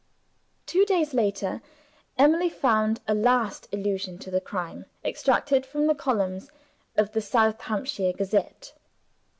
Two 0.65 0.83
days 0.83 1.13
later, 1.13 1.61
Emily 2.17 2.49
found 2.49 3.01
a 3.07 3.13
last 3.13 3.67
allusion 3.71 4.17
to 4.17 4.31
the 4.31 4.41
crime 4.41 4.87
extracted 5.05 5.63
from 5.63 5.85
the 5.85 5.93
columns 5.93 6.49
of 6.97 7.11
the 7.11 7.21
South 7.21 7.61
Hampshire 7.61 8.11
Gazette. 8.11 8.73